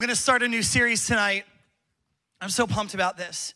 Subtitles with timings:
[0.00, 1.44] We're gonna start a new series tonight.
[2.40, 3.52] I'm so pumped about this.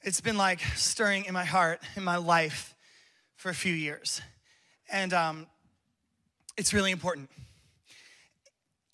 [0.00, 2.74] It's been like stirring in my heart, in my life
[3.34, 4.22] for a few years.
[4.90, 5.46] And um,
[6.56, 7.28] it's really important.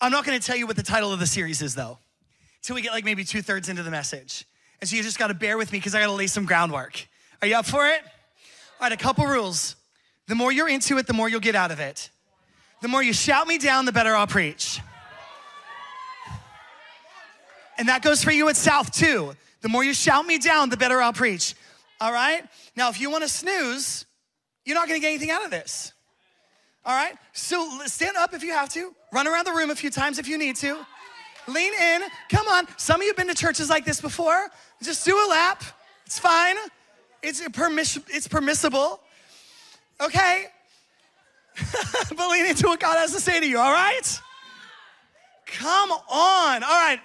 [0.01, 1.99] I'm not gonna tell you what the title of the series is though,
[2.61, 4.43] till we get like maybe two thirds into the message.
[4.81, 7.07] And so you just gotta bear with me because I gotta lay some groundwork.
[7.41, 8.01] Are you up for it?
[8.81, 9.77] All right, a couple rules.
[10.27, 12.09] The more you're into it, the more you'll get out of it.
[12.81, 14.81] The more you shout me down, the better I'll preach.
[17.77, 19.35] And that goes for you at South too.
[19.61, 21.55] The more you shout me down, the better I'll preach.
[22.01, 22.43] All right?
[22.75, 24.05] Now, if you want to snooze,
[24.65, 25.93] you're not going to get anything out of this.
[26.85, 27.15] All right?
[27.31, 30.27] So stand up if you have to, run around the room a few times if
[30.27, 30.85] you need to.
[31.47, 32.01] Lean in.
[32.29, 32.67] Come on.
[32.77, 34.49] Some of you have been to churches like this before.
[34.81, 35.63] Just do a lap.
[36.05, 36.55] It's fine.
[37.21, 38.99] It's, permiss- it's permissible.
[40.01, 40.45] Okay?
[42.15, 44.21] but lean into what God has to say to you, all right?
[45.45, 46.63] Come on.
[46.63, 46.99] All right.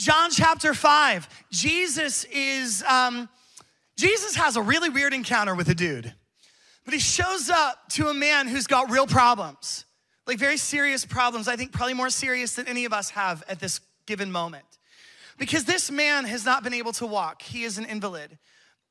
[0.00, 1.28] John chapter 5.
[1.50, 3.28] Jesus is, um,
[3.98, 6.14] Jesus has a really weird encounter with a dude.
[6.86, 9.84] But he shows up to a man who's got real problems,
[10.26, 11.48] like very serious problems.
[11.48, 14.64] I think probably more serious than any of us have at this given moment.
[15.36, 18.38] Because this man has not been able to walk, he is an invalid.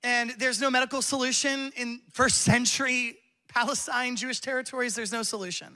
[0.04, 5.76] And there's no medical solution in first century Palestine, Jewish territories, there's no solution.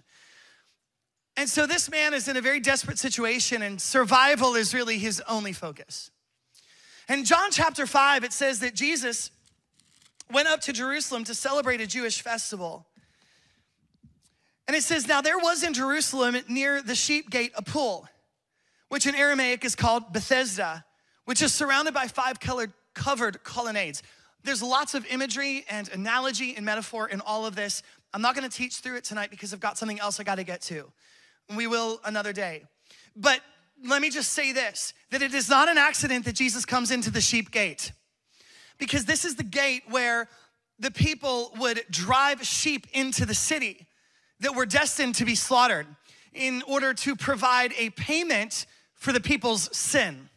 [1.44, 5.22] And so this man is in a very desperate situation, and survival is really his
[5.28, 6.10] only focus.
[7.10, 9.30] In John chapter 5, it says that Jesus
[10.32, 12.88] went up to Jerusalem to celebrate a Jewish festival.
[14.70, 18.08] And it says, Now there was in Jerusalem near the sheep gate a pool,
[18.88, 20.86] which in Aramaic is called Bethesda,
[21.26, 24.02] which is surrounded by five colored, covered colonnades.
[24.46, 27.84] There's lots of imagery and analogy and metaphor in all of this.
[28.14, 30.62] I'm not gonna teach through it tonight because I've got something else I gotta get
[30.62, 30.90] to.
[31.56, 32.64] We will another day.
[33.16, 33.42] But
[33.86, 37.12] let me just say this that it is not an accident that Jesus comes into
[37.12, 37.92] the sheep gate,
[38.78, 40.28] because this is the gate where
[40.80, 43.88] the people would drive sheep into the city
[44.40, 45.88] that were destined to be slaughtered
[46.34, 48.66] in order to provide a payment
[48.96, 50.30] for the people's sin.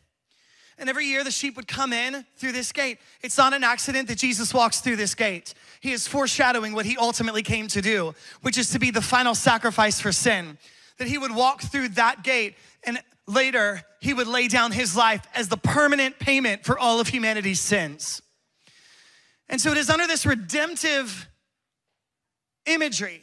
[0.78, 2.98] And every year the sheep would come in through this gate.
[3.22, 5.54] It's not an accident that Jesus walks through this gate.
[5.80, 9.34] He is foreshadowing what he ultimately came to do, which is to be the final
[9.34, 10.58] sacrifice for sin
[10.98, 15.26] that he would walk through that gate and later he would lay down his life
[15.34, 18.22] as the permanent payment for all of humanity's sins.
[19.48, 21.28] And so it is under this redemptive
[22.66, 23.22] imagery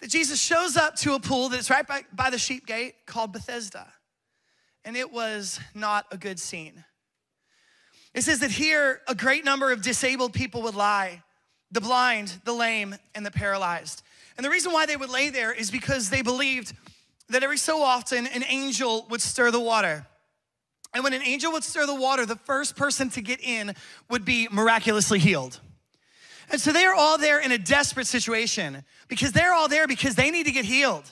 [0.00, 3.32] that Jesus shows up to a pool that's right by, by the sheep gate called
[3.32, 3.86] Bethesda.
[4.84, 6.84] And it was not a good scene.
[8.14, 11.22] It says that here a great number of disabled people would lie
[11.70, 14.02] the blind, the lame, and the paralyzed.
[14.36, 16.72] And the reason why they would lay there is because they believed
[17.28, 20.06] that every so often an angel would stir the water.
[20.94, 23.74] And when an angel would stir the water, the first person to get in
[24.10, 25.60] would be miraculously healed.
[26.50, 30.14] And so they are all there in a desperate situation because they're all there because
[30.14, 31.10] they need to get healed.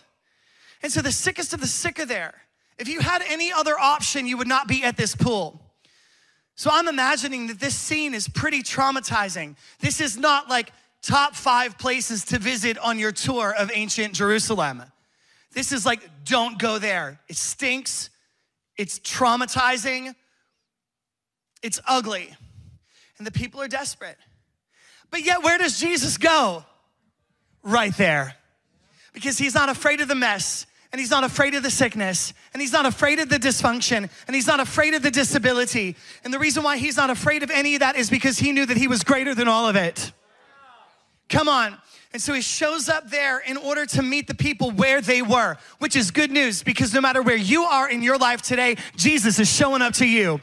[0.82, 2.34] And so the sickest of the sick are there.
[2.78, 5.62] If you had any other option, you would not be at this pool.
[6.56, 9.56] So I'm imagining that this scene is pretty traumatizing.
[9.80, 10.72] This is not like
[11.02, 14.82] top five places to visit on your tour of ancient Jerusalem.
[15.52, 17.20] This is like, don't go there.
[17.28, 18.10] It stinks,
[18.76, 20.14] it's traumatizing,
[21.62, 22.34] it's ugly,
[23.18, 24.16] and the people are desperate.
[25.10, 26.64] But yet, where does Jesus go?
[27.62, 28.36] Right there.
[29.12, 32.60] Because he's not afraid of the mess, and he's not afraid of the sickness, and
[32.60, 35.96] he's not afraid of the dysfunction, and he's not afraid of the disability.
[36.24, 38.66] And the reason why he's not afraid of any of that is because he knew
[38.66, 40.12] that he was greater than all of it.
[41.30, 41.78] Come on.
[42.12, 45.56] And so he shows up there in order to meet the people where they were,
[45.78, 49.38] which is good news because no matter where you are in your life today, Jesus
[49.38, 50.40] is showing up to you.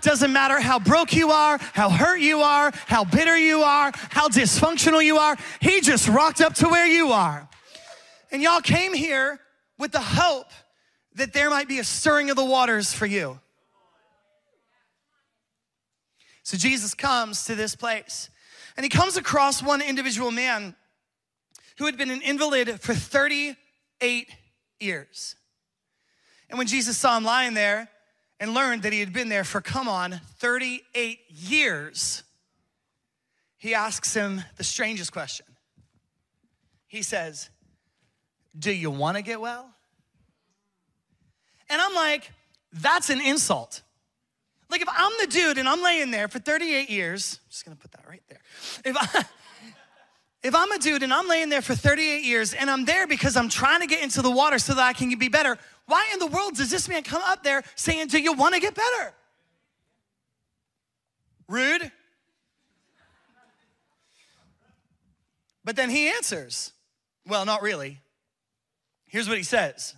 [0.00, 4.28] Doesn't matter how broke you are, how hurt you are, how bitter you are, how
[4.28, 5.36] dysfunctional you are.
[5.60, 7.46] He just rocked up to where you are.
[8.32, 9.40] And y'all came here
[9.78, 10.50] with the hope
[11.16, 13.38] that there might be a stirring of the waters for you.
[16.44, 18.30] So Jesus comes to this place
[18.76, 20.74] and he comes across one individual man
[21.78, 24.28] who had been an invalid for 38
[24.78, 25.36] years.
[26.48, 27.88] And when Jesus saw him lying there
[28.38, 32.22] and learned that he had been there for, come on, 38 years,
[33.56, 35.46] he asks him the strangest question.
[36.86, 37.50] He says,
[38.58, 39.70] Do you want to get well?
[41.68, 42.32] And I'm like,
[42.72, 43.82] That's an insult.
[44.70, 47.76] Like if I'm the dude and I'm laying there for 38 years, I'm just gonna
[47.76, 48.40] put that right there.
[48.84, 49.24] If I,
[50.42, 53.36] If I'm a dude and I'm laying there for 38 years and I'm there because
[53.36, 56.18] I'm trying to get into the water so that I can be better, why in
[56.18, 59.12] the world does this man come up there saying, Do you want to get better?
[61.46, 61.92] Rude.
[65.62, 66.72] But then he answers,
[67.26, 68.00] Well, not really.
[69.06, 69.94] Here's what he says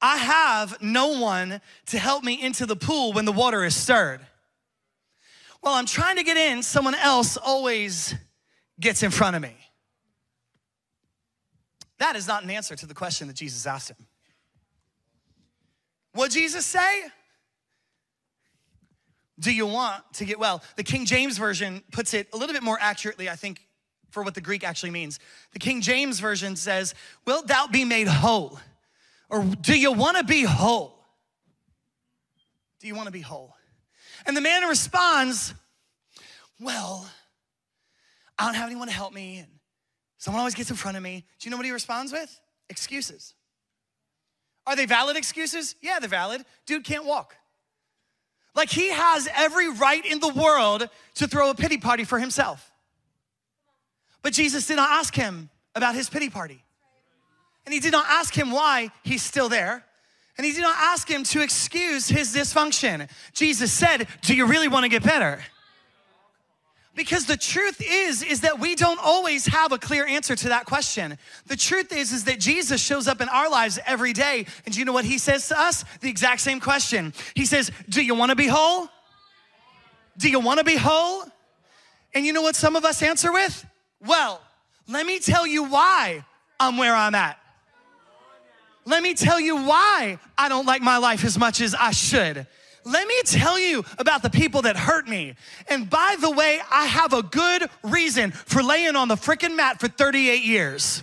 [0.00, 4.20] I have no one to help me into the pool when the water is stirred.
[5.60, 8.14] While I'm trying to get in, someone else always
[8.78, 9.56] gets in front of me.
[11.98, 13.96] That is not an answer to the question that Jesus asked him.
[16.12, 17.04] What Jesus say?
[19.38, 20.62] Do you want to get well?
[20.76, 23.66] The King James Version puts it a little bit more accurately, I think,
[24.10, 25.18] for what the Greek actually means.
[25.52, 26.94] The King James Version says,
[27.26, 28.58] Wilt thou be made whole?
[29.28, 31.04] Or do you want to be whole?
[32.80, 33.54] Do you want to be whole?
[34.26, 35.54] And the man responds,
[36.60, 37.08] Well,
[38.38, 39.48] I don't have anyone to help me, and
[40.18, 41.24] someone always gets in front of me.
[41.38, 42.38] Do you know what he responds with?
[42.68, 43.34] Excuses.
[44.66, 45.76] Are they valid excuses?
[45.80, 46.44] Yeah, they're valid.
[46.66, 47.36] Dude can't walk.
[48.54, 52.72] Like he has every right in the world to throw a pity party for himself.
[54.22, 56.64] But Jesus did not ask him about his pity party.
[57.66, 59.84] And he did not ask him why he's still there.
[60.38, 63.10] And he did not ask him to excuse his dysfunction.
[63.32, 65.40] Jesus said, Do you really want to get better?
[66.94, 70.64] Because the truth is, is that we don't always have a clear answer to that
[70.64, 71.18] question.
[71.46, 74.46] The truth is, is that Jesus shows up in our lives every day.
[74.64, 75.84] And do you know what he says to us?
[76.00, 77.12] The exact same question.
[77.34, 78.88] He says, Do you want to be whole?
[80.16, 81.24] Do you want to be whole?
[82.14, 83.66] And you know what some of us answer with?
[84.00, 84.40] Well,
[84.88, 86.24] let me tell you why
[86.58, 87.38] I'm where I'm at.
[88.86, 92.46] Let me tell you why I don't like my life as much as I should.
[92.84, 95.34] Let me tell you about the people that hurt me.
[95.68, 99.80] And by the way, I have a good reason for laying on the freaking mat
[99.80, 101.02] for 38 years.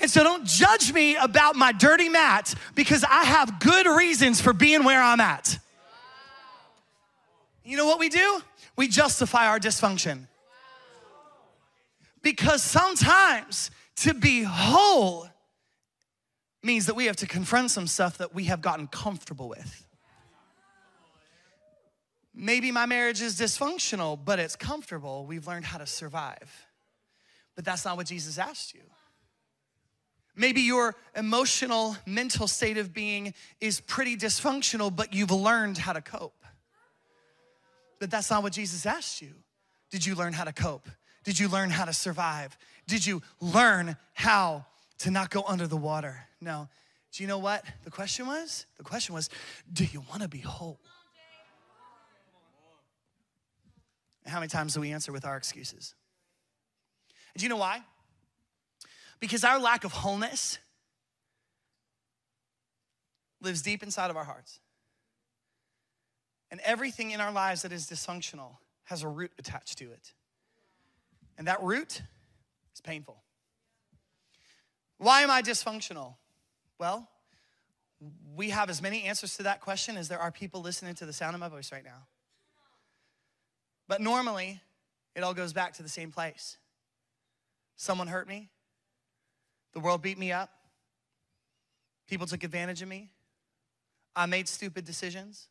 [0.00, 4.52] And so don't judge me about my dirty mat because I have good reasons for
[4.52, 5.60] being where I'm at.
[7.64, 8.40] You know what we do?
[8.74, 10.26] We justify our dysfunction.
[12.20, 15.28] Because sometimes to be whole
[16.66, 19.86] means that we have to confront some stuff that we have gotten comfortable with.
[22.34, 25.24] Maybe my marriage is dysfunctional, but it's comfortable.
[25.24, 26.66] We've learned how to survive.
[27.54, 28.82] But that's not what Jesus asked you.
[30.34, 36.02] Maybe your emotional, mental state of being is pretty dysfunctional, but you've learned how to
[36.02, 36.44] cope.
[37.98, 39.32] But that's not what Jesus asked you.
[39.90, 40.90] Did you learn how to cope?
[41.24, 42.58] Did you learn how to survive?
[42.86, 44.66] Did you learn how
[44.98, 46.28] to not go under the water?
[46.40, 46.68] No.
[47.12, 48.66] Do you know what the question was?
[48.76, 49.30] The question was,
[49.72, 50.80] do you want to be whole?
[54.26, 55.94] How many times do we answer with our excuses?
[57.36, 57.80] Do you know why?
[59.20, 60.58] Because our lack of wholeness
[63.40, 64.60] lives deep inside of our hearts.
[66.50, 70.12] And everything in our lives that is dysfunctional has a root attached to it.
[71.38, 72.02] And that root
[72.74, 73.22] is painful.
[74.98, 76.14] Why am I dysfunctional?
[76.78, 77.08] Well,
[78.34, 81.12] we have as many answers to that question as there are people listening to the
[81.12, 82.06] sound of my voice right now.
[83.88, 84.60] But normally,
[85.14, 86.58] it all goes back to the same place.
[87.76, 88.48] Someone hurt me,
[89.72, 90.50] the world beat me up,
[92.06, 93.10] people took advantage of me,
[94.14, 95.48] I made stupid decisions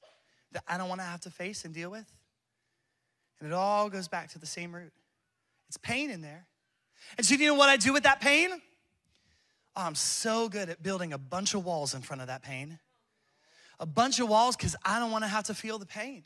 [0.52, 2.12] that I don't want to have to face and deal with.
[3.40, 4.94] And it all goes back to the same root.
[5.68, 6.48] It's pain in there.
[7.18, 8.50] And so, do you know what I do with that pain?
[9.76, 12.80] I'm so good at building a bunch of walls in front of that pain.
[13.80, 16.24] A bunch of walls because I don't want to have to feel the pain.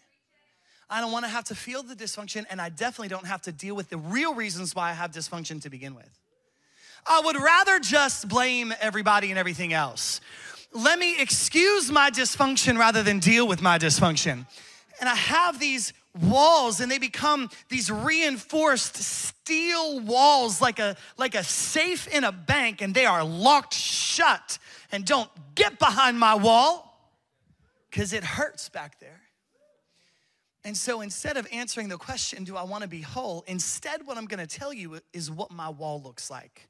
[0.90, 3.52] I don't want to have to feel the dysfunction, and I definitely don't have to
[3.52, 6.10] deal with the real reasons why I have dysfunction to begin with.
[7.06, 10.20] I would rather just blame everybody and everything else.
[10.72, 14.46] Let me excuse my dysfunction rather than deal with my dysfunction.
[15.00, 21.36] And I have these walls and they become these reinforced steel walls like a like
[21.36, 24.58] a safe in a bank and they are locked shut
[24.92, 27.14] and don't get behind my wall
[27.92, 29.22] cuz it hurts back there.
[30.66, 33.44] And so instead of answering the question, do I want to be whole?
[33.48, 36.68] Instead, what I'm going to tell you is what my wall looks like.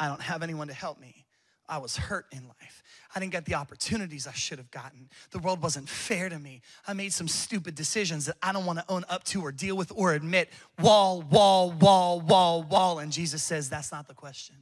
[0.00, 1.24] I don't have anyone to help me.
[1.68, 2.82] I was hurt in life.
[3.14, 5.08] I didn't get the opportunities I should have gotten.
[5.30, 6.62] The world wasn't fair to me.
[6.86, 9.76] I made some stupid decisions that I don't want to own up to or deal
[9.76, 10.50] with or admit.
[10.78, 12.98] Wall, wall, wall, wall, wall.
[12.98, 14.56] And Jesus says, that's not the question.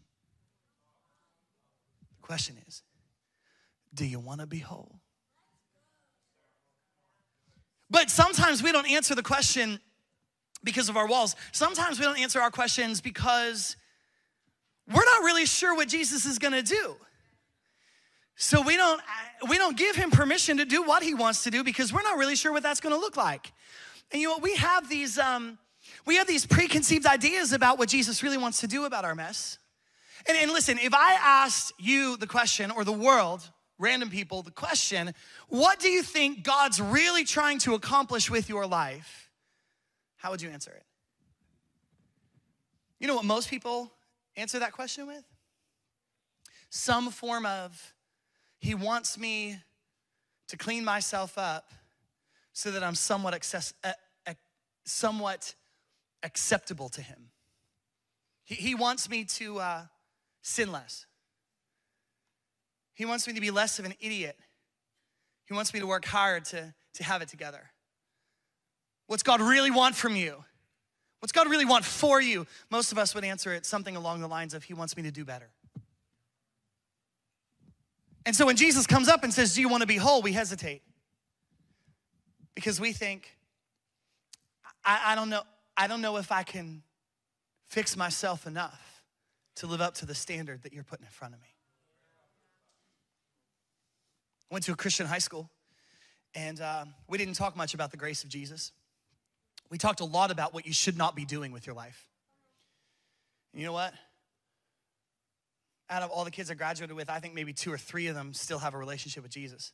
[2.20, 2.82] The question is,
[3.94, 5.00] do you want to be whole?
[7.90, 9.80] But sometimes we don't answer the question
[10.64, 11.36] because of our walls.
[11.52, 13.76] Sometimes we don't answer our questions because
[14.88, 16.96] we're not really sure what Jesus is gonna do.
[18.36, 19.00] So we don't
[19.48, 22.18] we don't give him permission to do what he wants to do because we're not
[22.18, 23.52] really sure what that's gonna look like.
[24.12, 25.58] And you know, we have these um,
[26.04, 29.58] we have these preconceived ideas about what Jesus really wants to do about our mess.
[30.28, 34.50] And, and listen, if I asked you the question, or the world, random people, the
[34.50, 35.14] question,
[35.48, 39.30] what do you think God's really trying to accomplish with your life?
[40.16, 40.82] How would you answer it?
[42.98, 43.92] You know what most people
[44.36, 45.24] answer that question with?
[46.70, 47.94] Some form of,
[48.58, 49.58] He wants me
[50.48, 51.72] to clean myself up
[52.52, 53.92] so that I'm somewhat, access, uh,
[54.26, 54.34] uh,
[54.84, 55.54] somewhat
[56.22, 57.30] acceptable to Him.
[58.44, 59.82] He, he wants me to uh,
[60.42, 61.06] sin less.
[62.94, 64.36] He wants me to be less of an idiot.
[65.44, 67.70] He wants me to work hard to, to have it together.
[69.06, 70.44] What's God really want from you?
[71.20, 72.46] What's God really want for you?
[72.70, 75.10] Most of us would answer it something along the lines of, He wants me to
[75.10, 75.50] do better.
[78.26, 80.20] And so when Jesus comes up and says, Do you want to be whole?
[80.20, 80.82] we hesitate.
[82.54, 83.36] Because we think,
[84.84, 85.42] I, I don't know,
[85.76, 86.82] I don't know if I can
[87.68, 89.02] fix myself enough
[89.56, 91.48] to live up to the standard that you're putting in front of me.
[94.50, 95.50] I went to a Christian high school,
[96.34, 98.72] and uh, we didn't talk much about the grace of Jesus.
[99.70, 102.08] We talked a lot about what you should not be doing with your life.
[103.52, 103.92] And you know what?
[105.88, 108.14] Out of all the kids I graduated with, I think maybe two or three of
[108.14, 109.72] them still have a relationship with Jesus.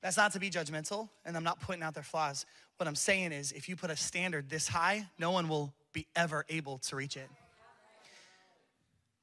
[0.00, 2.46] That's not to be judgmental, and I'm not pointing out their flaws.
[2.76, 6.06] What I'm saying is, if you put a standard this high, no one will be
[6.14, 7.28] ever able to reach it.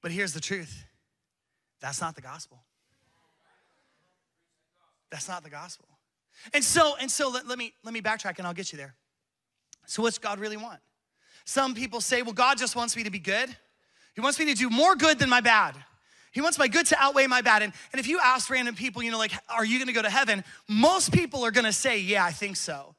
[0.01, 0.85] But here's the truth
[1.79, 2.59] that's not the gospel.
[5.09, 5.87] That's not the gospel.
[6.53, 8.95] And so, and so let, let me let me backtrack and I'll get you there.
[9.87, 10.79] So what's God really want?
[11.45, 13.55] Some people say, well, God just wants me to be good.
[14.15, 15.75] He wants me to do more good than my bad.
[16.31, 17.61] He wants my good to outweigh my bad.
[17.61, 20.09] And, and if you ask random people, you know, like, are you gonna go to
[20.09, 20.43] heaven?
[20.67, 22.95] Most people are gonna say, yeah, I think so.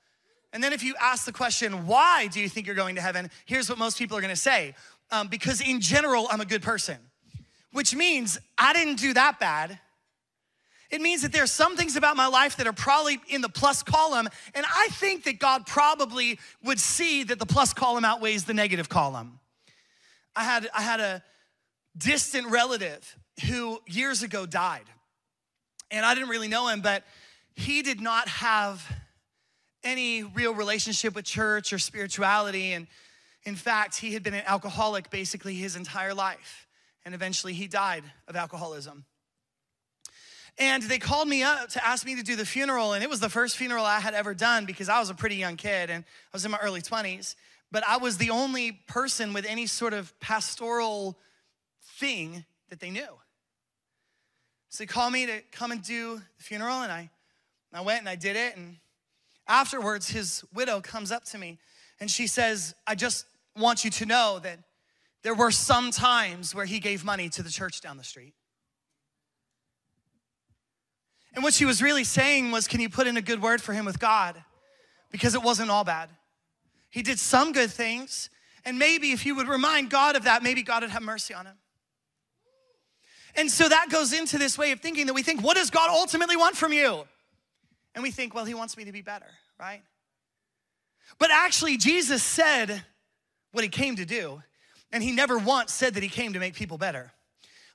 [0.52, 3.30] And then if you ask the question, why do you think you're going to heaven?
[3.44, 4.74] Here's what most people are gonna say
[5.10, 6.96] um, because in general, I'm a good person,
[7.72, 9.78] which means I didn't do that bad.
[10.90, 13.48] It means that there are some things about my life that are probably in the
[13.48, 18.44] plus column, and I think that God probably would see that the plus column outweighs
[18.44, 19.40] the negative column.
[20.36, 21.22] I had, I had a
[21.96, 23.16] distant relative
[23.48, 24.84] who years ago died.
[25.90, 27.04] And I didn't really know him, but
[27.54, 28.84] he did not have
[29.84, 32.72] any real relationship with church or spirituality.
[32.72, 32.86] And
[33.44, 36.66] in fact, he had been an alcoholic basically his entire life.
[37.04, 39.04] And eventually he died of alcoholism.
[40.58, 42.94] And they called me up to ask me to do the funeral.
[42.94, 45.36] And it was the first funeral I had ever done because I was a pretty
[45.36, 47.34] young kid and I was in my early 20s.
[47.70, 51.18] But I was the only person with any sort of pastoral
[51.98, 53.18] thing that they knew.
[54.68, 57.10] So they called me to come and do the funeral, and I,
[57.72, 58.56] I went and I did it.
[58.56, 58.76] And
[59.48, 61.58] afterwards, his widow comes up to me
[62.00, 64.58] and she says, I just want you to know that
[65.22, 68.34] there were some times where he gave money to the church down the street.
[71.36, 73.74] And what she was really saying was, Can you put in a good word for
[73.74, 74.42] him with God?
[75.12, 76.08] Because it wasn't all bad.
[76.90, 78.30] He did some good things,
[78.64, 81.44] and maybe if you would remind God of that, maybe God would have mercy on
[81.44, 81.56] him.
[83.36, 85.90] And so that goes into this way of thinking that we think, what does God
[85.90, 87.04] ultimately want from you?
[87.94, 89.26] And we think, well, he wants me to be better,
[89.60, 89.82] right?
[91.18, 92.82] But actually, Jesus said
[93.52, 94.42] what he came to do,
[94.90, 97.12] and he never once said that he came to make people better.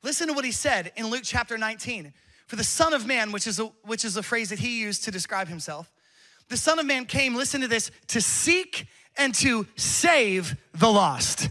[0.02, 2.12] Listen to what he said in Luke chapter 19.
[2.52, 5.06] For the Son of Man, which is a, which is a phrase that he used
[5.06, 5.90] to describe himself,
[6.50, 11.50] the Son of Man came, listen to this, to seek and to save the lost.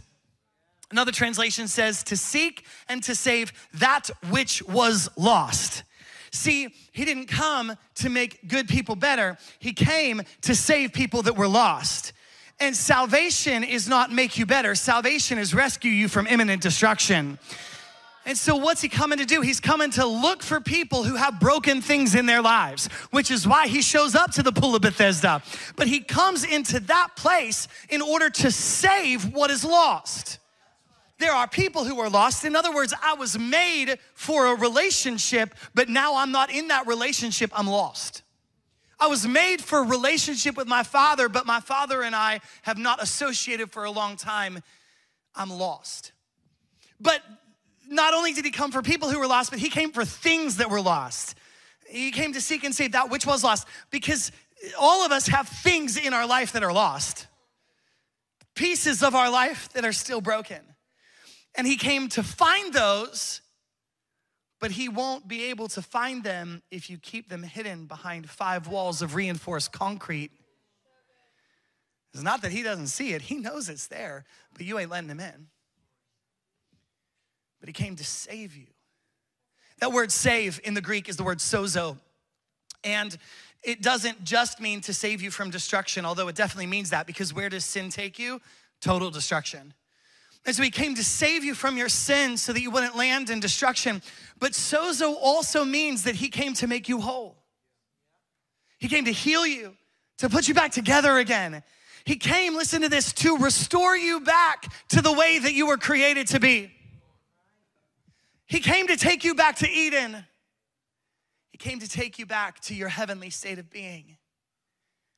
[0.90, 5.84] Another translation says to seek and to save that which was lost.
[6.32, 9.38] See, he didn't come to make good people better.
[9.58, 12.12] He came to save people that were lost.
[12.60, 14.74] And salvation is not make you better.
[14.74, 17.38] Salvation is rescue you from imminent destruction.
[18.30, 19.40] And so, what's he coming to do?
[19.40, 23.44] He's coming to look for people who have broken things in their lives, which is
[23.44, 25.42] why he shows up to the pool of Bethesda.
[25.74, 30.38] But he comes into that place in order to save what is lost.
[31.18, 32.44] There are people who are lost.
[32.44, 36.86] In other words, I was made for a relationship, but now I'm not in that
[36.86, 38.22] relationship, I'm lost.
[39.00, 42.78] I was made for a relationship with my father, but my father and I have
[42.78, 44.62] not associated for a long time.
[45.34, 46.12] I'm lost.
[47.00, 47.22] But
[47.90, 50.56] not only did he come for people who were lost, but he came for things
[50.56, 51.36] that were lost.
[51.88, 54.30] He came to seek and save that which was lost because
[54.78, 57.26] all of us have things in our life that are lost.
[58.54, 60.60] pieces of our life that are still broken.
[61.54, 63.40] And he came to find those,
[64.60, 68.68] but he won't be able to find them if you keep them hidden behind five
[68.68, 70.30] walls of reinforced concrete.
[72.12, 75.10] It's not that he doesn't see it, he knows it's there, but you ain't letting
[75.10, 75.46] him in.
[77.60, 78.66] But he came to save you.
[79.80, 81.98] That word save in the Greek is the word sozo.
[82.84, 83.16] And
[83.62, 87.34] it doesn't just mean to save you from destruction, although it definitely means that, because
[87.34, 88.40] where does sin take you?
[88.80, 89.74] Total destruction.
[90.46, 93.28] And so he came to save you from your sins so that you wouldn't land
[93.28, 94.00] in destruction.
[94.38, 97.36] But sozo also means that he came to make you whole.
[98.78, 99.76] He came to heal you,
[100.18, 101.62] to put you back together again.
[102.06, 105.76] He came, listen to this, to restore you back to the way that you were
[105.76, 106.72] created to be.
[108.50, 110.26] He came to take you back to Eden
[111.52, 114.16] He came to take you back to your heavenly state of being.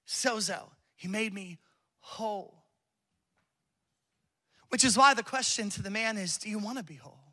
[0.07, 1.59] Sozo, he made me
[2.01, 2.65] whole.
[4.69, 7.33] Which is why the question to the man is Do you want to be whole?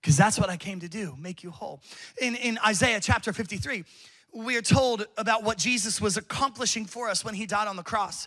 [0.00, 1.82] Because that's what I came to do, make you whole.
[2.18, 3.84] In, in Isaiah chapter 53,
[4.32, 7.82] we are told about what Jesus was accomplishing for us when he died on the
[7.82, 8.26] cross.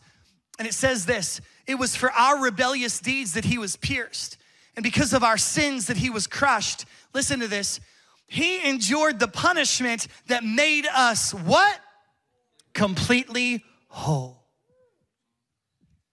[0.60, 4.38] And it says this it was for our rebellious deeds that he was pierced,
[4.76, 6.86] and because of our sins that he was crushed.
[7.14, 7.80] Listen to this
[8.30, 11.80] he endured the punishment that made us what?
[12.74, 14.46] Completely whole.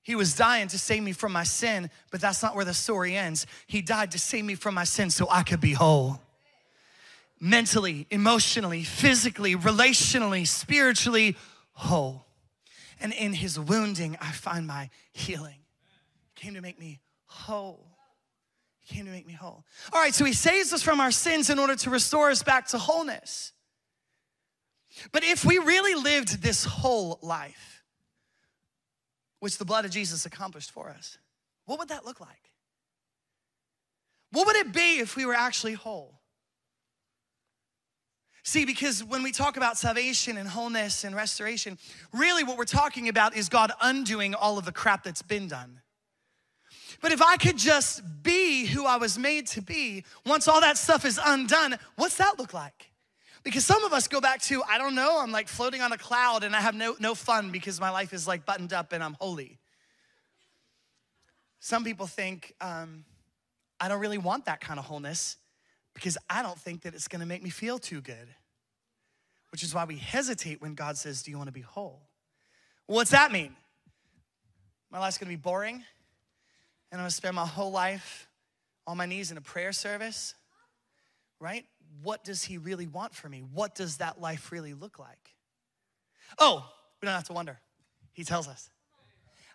[0.03, 3.17] He was dying to save me from my sin, but that's not where the story
[3.17, 3.47] ends.
[3.67, 6.23] He died to save me from my sin so I could be whole.
[7.39, 11.37] Mentally, emotionally, physically, relationally, spiritually
[11.73, 12.25] whole.
[12.99, 15.59] And in his wounding, I find my healing.
[16.35, 17.96] He came to make me whole.
[18.87, 19.65] He came to make me whole.
[19.93, 22.69] All right, so he saves us from our sins in order to restore us back
[22.69, 23.53] to wholeness.
[25.11, 27.83] But if we really lived this whole life,
[29.41, 31.19] which the blood of Jesus accomplished for us,
[31.65, 32.53] what would that look like?
[34.31, 36.21] What would it be if we were actually whole?
[38.45, 41.77] See, because when we talk about salvation and wholeness and restoration,
[42.13, 45.81] really what we're talking about is God undoing all of the crap that's been done.
[47.01, 50.79] But if I could just be who I was made to be, once all that
[50.79, 52.91] stuff is undone, what's that look like?
[53.45, 55.99] Because some of us go back to, I don't know, I'm like floating on a
[55.99, 59.05] cloud and I have no, no fun because my life is like buttoned up and
[59.05, 59.59] I'm holy.
[61.61, 63.05] Some people think, um,
[63.79, 65.37] I don't really want that kind of wholeness
[65.95, 68.29] because I don't think that it's gonna make me feel too good.
[69.51, 72.03] Which is why we hesitate when God says, Do you wanna be whole?
[72.87, 73.55] what's that mean?
[74.91, 75.85] My life's gonna be boring
[76.91, 78.29] and I'm gonna spend my whole life
[78.87, 80.35] on my knees in a prayer service,
[81.41, 81.65] right?
[82.03, 83.43] What does He really want for me?
[83.53, 85.35] What does that life really look like?
[86.39, 86.69] Oh,
[87.01, 87.59] we don't have to wonder.
[88.13, 88.71] He tells us.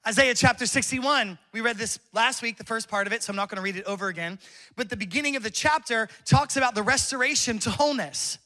[0.08, 3.38] Isaiah chapter 61, we read this last week, the first part of it, so I'm
[3.38, 4.40] not gonna read it over again.
[4.76, 8.40] But the beginning of the chapter talks about the restoration to wholeness.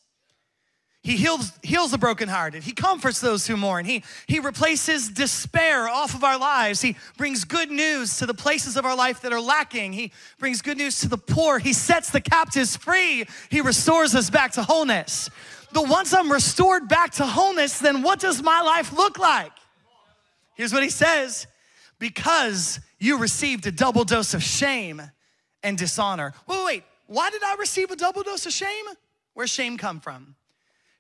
[1.06, 2.64] He heals, heals the brokenhearted.
[2.64, 3.86] He comforts those who mourn.
[3.86, 6.82] He, he replaces despair off of our lives.
[6.82, 9.94] He brings good news to the places of our life that are lacking.
[9.94, 11.60] He brings good news to the poor.
[11.60, 13.26] He sets the captives free.
[13.52, 15.30] He restores us back to wholeness.
[15.74, 19.52] But once I'm restored back to wholeness, then what does my life look like?
[20.56, 21.46] Here's what he says
[22.00, 25.04] because you received a double dose of shame
[25.62, 26.34] and dishonor.
[26.48, 28.86] Wait, wait, why did I receive a double dose of shame?
[29.36, 30.36] Where's shame come from?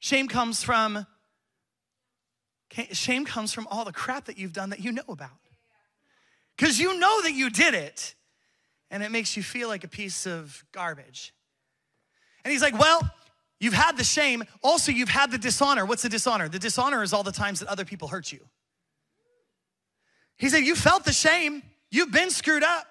[0.05, 1.07] Shame comes from
[2.91, 5.31] shame comes from all the crap that you've done that you know about.
[6.59, 8.13] Cuz you know that you did it
[8.91, 11.33] and it makes you feel like a piece of garbage.
[12.43, 13.01] And he's like, "Well,
[13.59, 15.87] you've had the shame, also you've had the dishonor.
[15.87, 16.49] What's the dishonor?
[16.49, 18.47] The dishonor is all the times that other people hurt you."
[20.37, 21.63] He said, "You felt the shame.
[21.89, 22.85] You've been screwed up.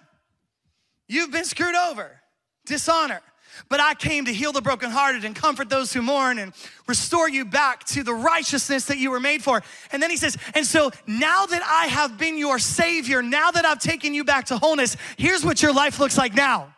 [1.06, 2.20] You've been screwed over.
[2.66, 3.22] Dishonor."
[3.68, 6.52] But I came to heal the brokenhearted and comfort those who mourn and
[6.86, 9.62] restore you back to the righteousness that you were made for.
[9.92, 13.64] And then he says, And so now that I have been your Savior, now that
[13.64, 16.74] I've taken you back to wholeness, here's what your life looks like now.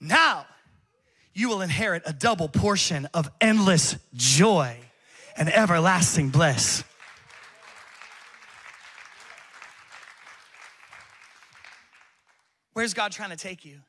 [0.00, 0.46] Now
[1.34, 4.76] you will inherit a double portion of endless joy
[5.36, 6.84] and everlasting bliss.
[12.72, 13.80] Where's God trying to take you?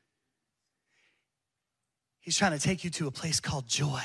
[2.23, 4.01] He's trying to take you to a place called joy.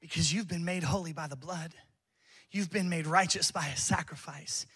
[0.00, 1.72] Because you've been made holy by the blood,
[2.50, 4.66] you've been made righteous by a sacrifice.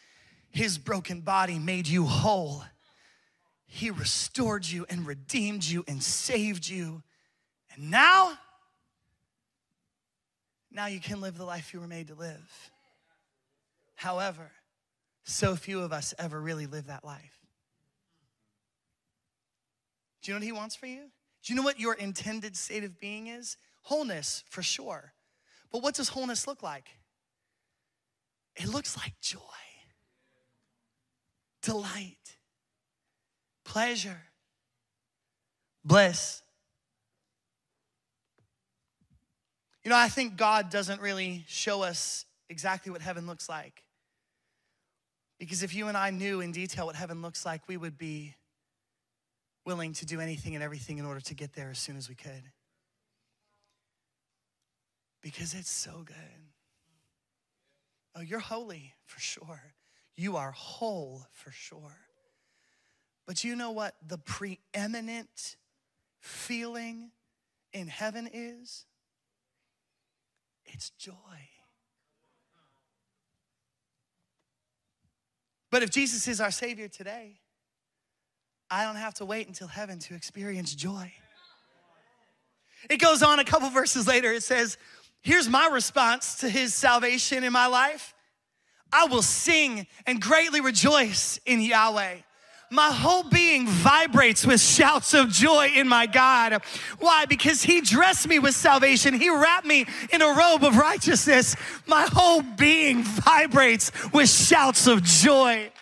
[0.50, 2.62] His broken body made you whole.
[3.66, 7.02] He restored you and redeemed you and saved you.
[7.74, 8.38] And now,
[10.70, 12.70] now you can live the life you were made to live.
[13.96, 14.52] However,
[15.24, 17.40] so few of us ever really live that life.
[20.22, 21.10] Do you know what He wants for you?
[21.42, 23.56] Do you know what your intended state of being is?
[23.82, 25.12] Wholeness, for sure.
[25.72, 26.88] But what does wholeness look like?
[28.56, 29.38] It looks like joy,
[31.62, 32.36] delight,
[33.64, 34.20] pleasure,
[35.84, 36.42] bliss.
[39.82, 43.82] You know, I think God doesn't really show us exactly what heaven looks like.
[45.38, 48.34] Because if you and I knew in detail what heaven looks like, we would be
[49.70, 52.16] willing to do anything and everything in order to get there as soon as we
[52.16, 52.42] could.
[55.22, 56.16] Because it's so good.
[58.16, 59.74] Oh, you're holy for sure.
[60.16, 61.98] You are whole for sure.
[63.28, 65.54] But you know what the preeminent
[66.18, 67.12] feeling
[67.72, 68.86] in heaven is?
[70.66, 71.14] It's joy.
[75.70, 77.38] But if Jesus is our Savior today,
[78.70, 81.12] I don't have to wait until heaven to experience joy.
[82.88, 84.78] It goes on a couple verses later, it says,
[85.22, 88.14] Here's my response to his salvation in my life
[88.92, 92.16] I will sing and greatly rejoice in Yahweh.
[92.72, 96.62] My whole being vibrates with shouts of joy in my God.
[97.00, 97.24] Why?
[97.26, 99.12] Because He dressed me with salvation.
[99.12, 101.56] He wrapped me in a robe of righteousness.
[101.88, 105.72] My whole being vibrates with shouts of joy.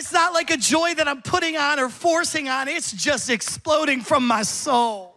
[0.00, 4.00] It's not like a joy that I'm putting on or forcing on, it's just exploding
[4.00, 5.14] from my soul.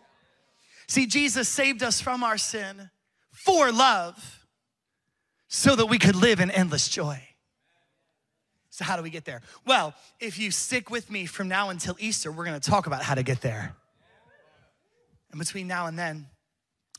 [0.87, 2.89] See, Jesus saved us from our sin
[3.31, 4.45] for love
[5.47, 7.23] so that we could live in endless joy.
[8.71, 9.41] So, how do we get there?
[9.65, 13.15] Well, if you stick with me from now until Easter, we're gonna talk about how
[13.15, 13.73] to get there.
[15.31, 16.27] And between now and then,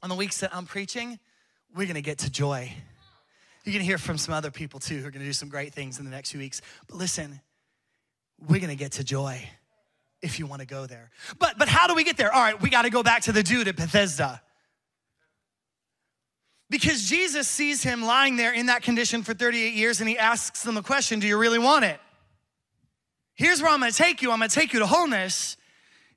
[0.02, 1.18] on the weeks that I'm preaching,
[1.76, 2.72] we're gonna get to joy.
[3.64, 5.98] You're gonna hear from some other people too who are gonna do some great things
[5.98, 6.62] in the next few weeks.
[6.88, 7.42] But listen,
[8.48, 9.40] we're gonna get to joy
[10.22, 11.10] if you wanna go there.
[11.38, 12.32] But but how do we get there?
[12.32, 14.40] All right, we gotta go back to the dude at Bethesda.
[16.70, 20.62] Because Jesus sees him lying there in that condition for 38 years and he asks
[20.62, 22.00] them a question Do you really want it?
[23.34, 25.56] Here's where I'm gonna take you I'm gonna take you to wholeness.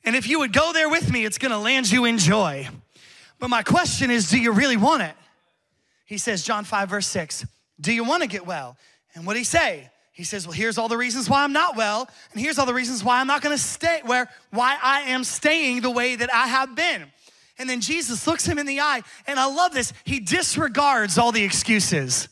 [0.03, 2.67] And if you would go there with me, it's gonna land you in joy.
[3.39, 5.15] But my question is Do you really want it?
[6.05, 7.45] He says, John 5, verse 6,
[7.79, 8.77] Do you wanna get well?
[9.13, 9.89] And what did he say?
[10.17, 12.73] He says, Well, here's all the reasons why I'm not well, and here's all the
[12.73, 16.47] reasons why I'm not gonna stay where, why I am staying the way that I
[16.47, 17.05] have been.
[17.59, 19.93] And then Jesus looks him in the eye, and I love this.
[20.05, 22.29] He disregards all the excuses.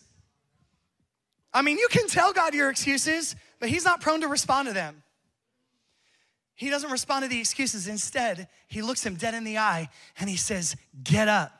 [1.54, 4.74] I mean, you can tell God your excuses, but He's not prone to respond to
[4.74, 5.04] them.
[6.56, 7.88] He doesn't respond to the excuses.
[7.88, 11.52] Instead, He looks him dead in the eye and He says, Get up,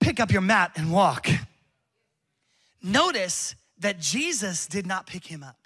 [0.00, 1.30] pick up your mat, and walk.
[2.82, 5.60] Notice that Jesus did not pick him up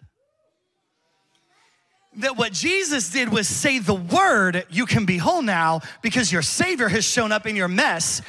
[2.16, 6.42] that what Jesus did was say the word, you can be whole now because your
[6.42, 8.22] Savior has shown up in your mess.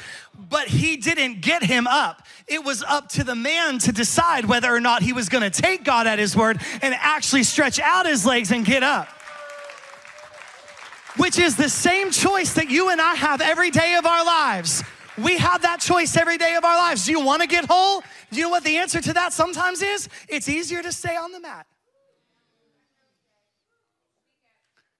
[0.48, 2.26] But he didn't get him up.
[2.46, 5.84] It was up to the man to decide whether or not he was gonna take
[5.84, 9.08] God at his word and actually stretch out his legs and get up.
[11.16, 14.82] Which is the same choice that you and I have every day of our lives.
[15.18, 17.06] We have that choice every day of our lives.
[17.06, 18.02] Do you wanna get whole?
[18.30, 20.08] Do you know what the answer to that sometimes is?
[20.28, 21.66] It's easier to stay on the mat.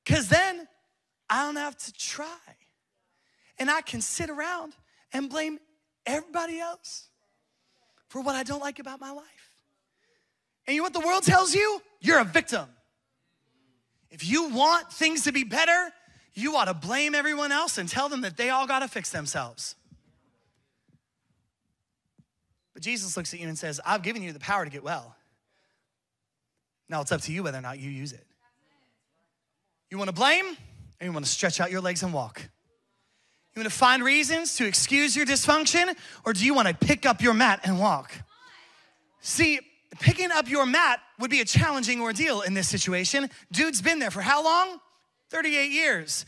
[0.04, 0.68] Because then
[1.28, 2.26] I don't have to try.
[3.58, 4.74] And I can sit around
[5.12, 5.58] and blame
[6.04, 7.08] everybody else
[8.08, 9.24] for what I don't like about my life.
[10.66, 11.80] And you know what the world tells you?
[12.00, 12.66] You're a victim.
[14.10, 15.92] If you want things to be better,
[16.34, 19.10] you ought to blame everyone else and tell them that they all got to fix
[19.10, 19.74] themselves.
[22.76, 25.16] But Jesus looks at you and says, I've given you the power to get well.
[26.90, 28.26] Now it's up to you whether or not you use it.
[29.90, 30.44] You wanna blame,
[31.00, 32.42] or you wanna stretch out your legs and walk?
[33.54, 37.32] You wanna find reasons to excuse your dysfunction, or do you wanna pick up your
[37.32, 38.12] mat and walk?
[39.22, 39.58] See,
[39.98, 43.30] picking up your mat would be a challenging ordeal in this situation.
[43.50, 44.80] Dude's been there for how long?
[45.30, 46.26] 38 years.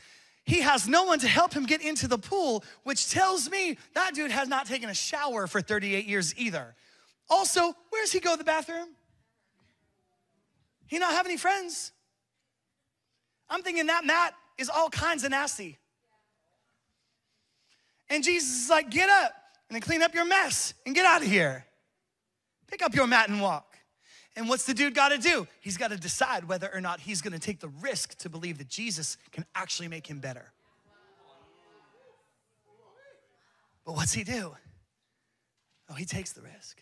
[0.48, 4.14] He has no one to help him get into the pool, which tells me that
[4.14, 6.74] dude has not taken a shower for 38 years either.
[7.28, 8.88] Also, where's he go to the bathroom?
[10.87, 11.92] He not have any friends.
[13.50, 15.76] I'm thinking that mat is all kinds of nasty.
[18.08, 19.34] And Jesus is like, get up
[19.68, 21.66] and clean up your mess and get out of here.
[22.68, 23.67] Pick up your mat and walk.
[24.38, 25.48] And what's the dude got to do?
[25.61, 28.59] He's got to decide whether or not he's going to take the risk to believe
[28.59, 30.53] that Jesus can actually make him better.
[33.85, 34.55] But what's he do?
[35.90, 36.81] Oh, he takes the risk.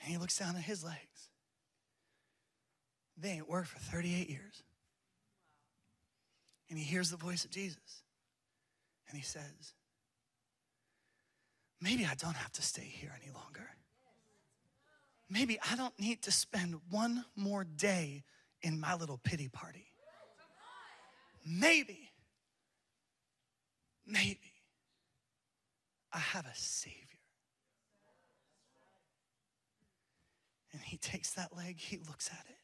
[0.00, 1.30] And he looks down at his legs.
[3.18, 4.62] They ain't worked for 38 years.
[6.70, 8.04] And he hears the voice of Jesus.
[9.08, 9.74] And he says,
[11.80, 13.68] Maybe I don't have to stay here any longer.
[15.28, 18.24] Maybe I don't need to spend one more day
[18.62, 19.86] in my little pity party.
[21.46, 22.10] Maybe,
[24.06, 24.52] maybe
[26.12, 26.98] I have a Savior.
[30.72, 32.56] And he takes that leg, he looks at it,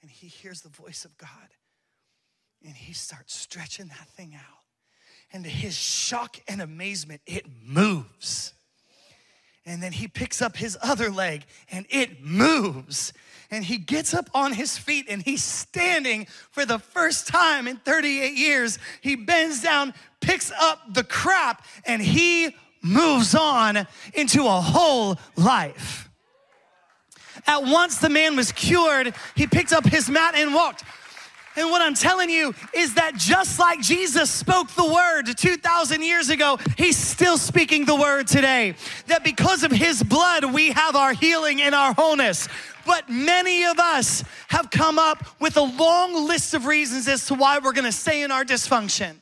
[0.00, 1.28] and he hears the voice of God,
[2.64, 4.64] and he starts stretching that thing out.
[5.32, 8.54] And to his shock and amazement, it moves.
[9.70, 13.12] And then he picks up his other leg and it moves.
[13.52, 17.76] And he gets up on his feet and he's standing for the first time in
[17.76, 18.80] 38 years.
[19.00, 26.08] He bends down, picks up the crap, and he moves on into a whole life.
[27.46, 30.82] At once the man was cured, he picked up his mat and walked.
[31.56, 36.30] And what I'm telling you is that just like Jesus spoke the word 2,000 years
[36.30, 38.74] ago, he's still speaking the word today.
[39.08, 42.48] That because of his blood, we have our healing and our wholeness.
[42.86, 47.34] But many of us have come up with a long list of reasons as to
[47.34, 49.16] why we're gonna stay in our dysfunction.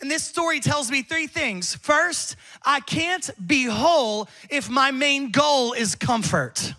[0.00, 1.74] And this story tells me three things.
[1.74, 6.74] First, I can't be whole if my main goal is comfort.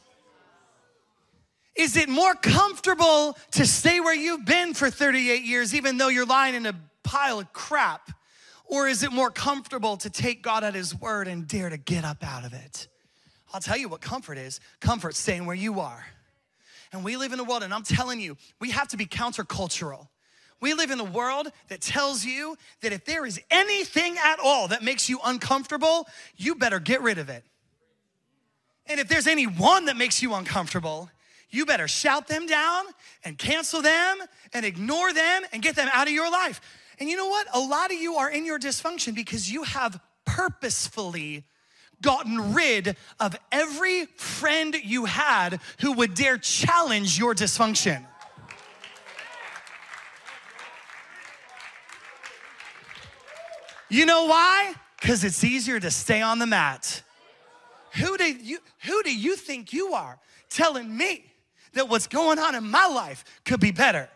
[1.82, 6.28] Is it more comfortable to stay where you've been for 38 years, even though you're
[6.28, 8.12] lying in a pile of crap?
[8.66, 12.06] Or is it more comfortable to take God at His word and dare to get
[12.06, 12.88] up out of it?
[13.52, 16.06] I'll tell you what comfort is comfort staying where you are.
[16.94, 20.08] And we live in a world, and I'm telling you, we have to be countercultural.
[20.60, 24.68] We live in a world that tells you that if there is anything at all
[24.68, 27.44] that makes you uncomfortable, you better get rid of it.
[28.86, 31.10] And if there's any one that makes you uncomfortable,
[31.52, 32.86] you better shout them down
[33.24, 34.18] and cancel them
[34.54, 36.62] and ignore them and get them out of your life.
[37.00, 37.48] And you know what?
[37.54, 41.44] A lot of you are in your dysfunction because you have purposefully
[42.02, 48.06] gotten rid of every friend you had who would dare challenge your dysfunction.
[53.90, 54.74] You know why?
[55.00, 57.04] Because it's easier to stay on the mat.
[57.96, 60.18] Who do you who do you think you are
[60.50, 61.31] telling me
[61.74, 64.10] that what's going on in my life could be better.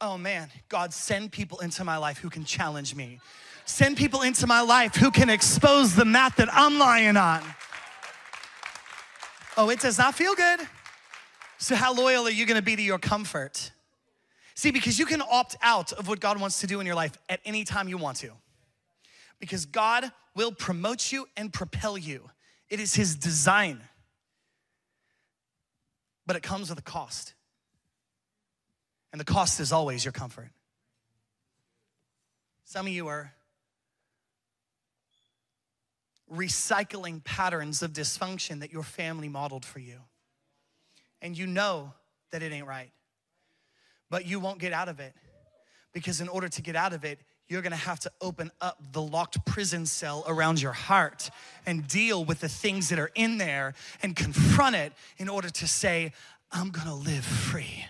[0.00, 3.20] Oh man, God, send people into my life who can challenge me.
[3.64, 7.42] Send people into my life who can expose the mat that I'm lying on.
[9.56, 10.60] Oh, it does not feel good.
[11.58, 13.70] So, how loyal are you gonna be to your comfort?
[14.54, 17.16] See, because you can opt out of what God wants to do in your life
[17.28, 18.30] at any time you want to.
[19.40, 22.30] Because God will promote you and propel you,
[22.68, 23.80] it is His design
[26.26, 27.34] but it comes with a cost.
[29.12, 30.50] And the cost is always your comfort.
[32.64, 33.32] Some of you are
[36.32, 40.00] recycling patterns of dysfunction that your family modeled for you.
[41.20, 41.92] And you know
[42.32, 42.90] that it ain't right,
[44.10, 45.14] but you won't get out of it
[45.92, 49.02] because, in order to get out of it, you're gonna have to open up the
[49.02, 51.30] locked prison cell around your heart
[51.66, 55.68] and deal with the things that are in there and confront it in order to
[55.68, 56.12] say,
[56.50, 57.84] I'm gonna live free.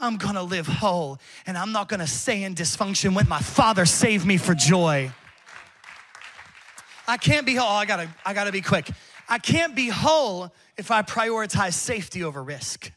[0.00, 4.26] I'm gonna live whole, and I'm not gonna stay in dysfunction when my Father saved
[4.26, 5.10] me for joy.
[7.06, 7.68] I can't be whole.
[7.68, 8.90] Oh, I gotta, I gotta be quick.
[9.28, 12.92] I can't be whole if I prioritize safety over risk.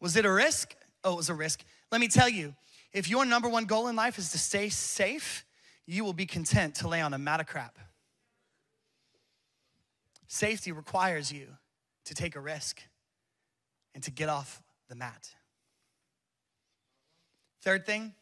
[0.00, 0.74] Was it a risk?
[1.04, 1.64] Oh, it was a risk.
[1.92, 2.54] Let me tell you,
[2.96, 5.44] if your number one goal in life is to stay safe,
[5.84, 7.78] you will be content to lay on a mat of crap.
[10.28, 11.48] Safety requires you
[12.06, 12.80] to take a risk
[13.94, 15.28] and to get off the mat.
[17.60, 18.14] Third thing,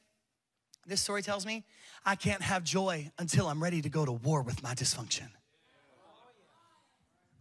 [0.84, 1.62] this story tells me
[2.04, 5.28] I can't have joy until I'm ready to go to war with my dysfunction.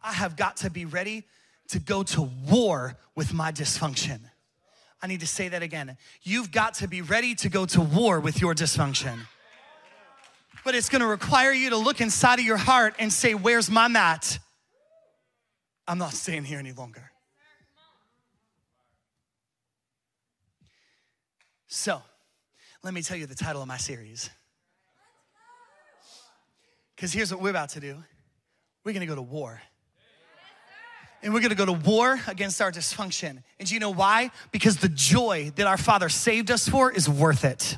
[0.04, 1.24] I have got to be ready
[1.70, 4.20] to go to war with my dysfunction.
[5.04, 5.98] I need to say that again.
[6.22, 9.20] You've got to be ready to go to war with your dysfunction.
[10.64, 13.90] But it's gonna require you to look inside of your heart and say, Where's my
[13.90, 14.40] mat?
[15.86, 17.12] I'm not staying here any longer.
[21.68, 22.02] So,
[22.82, 24.30] let me tell you the title of my series.
[26.96, 28.02] Because here's what we're about to do
[28.86, 29.62] we're gonna go to war
[31.24, 33.42] and we're gonna go to war against our dysfunction.
[33.60, 34.30] And you know why?
[34.52, 37.78] Because the joy that our Father saved us for is worth it.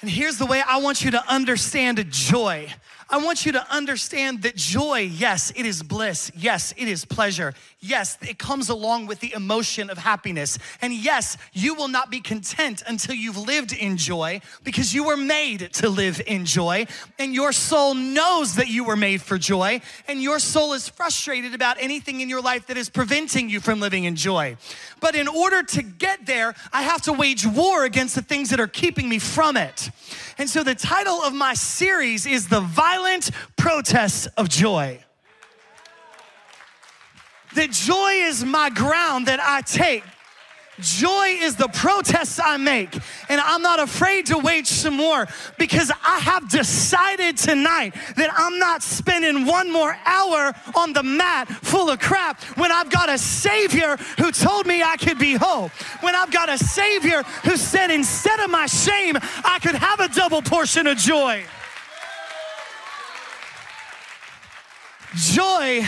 [0.00, 2.68] And here's the way I want you to understand joy
[3.08, 6.32] I want you to understand that joy, yes, it is bliss.
[6.34, 7.54] Yes, it is pleasure.
[7.80, 10.58] Yes, it comes along with the emotion of happiness.
[10.80, 15.16] And yes, you will not be content until you've lived in joy because you were
[15.16, 16.86] made to live in joy.
[17.18, 19.82] And your soul knows that you were made for joy.
[20.08, 23.80] And your soul is frustrated about anything in your life that is preventing you from
[23.80, 24.56] living in joy.
[25.00, 28.60] But in order to get there, I have to wage war against the things that
[28.60, 29.90] are keeping me from it.
[30.38, 35.00] And so the title of my series is The Violent Protests of Joy.
[37.54, 40.02] That joy is my ground that I take
[40.80, 42.92] Joy is the protests I make,
[43.28, 48.58] and I'm not afraid to wage some more because I have decided tonight that I'm
[48.58, 53.18] not spending one more hour on the mat full of crap when I've got a
[53.18, 55.68] Savior who told me I could be whole.
[56.00, 60.08] When I've got a Savior who said, instead of my shame, I could have a
[60.08, 61.44] double portion of joy.
[65.14, 65.84] Joy.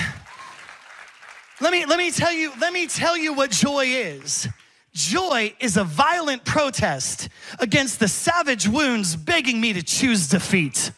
[1.61, 4.49] Let me, let me tell you, let me tell you what joy is.
[4.96, 7.28] Joy is a violent protest
[7.59, 10.90] against the savage wounds begging me to choose defeat.